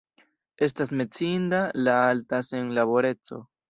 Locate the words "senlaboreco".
2.53-3.45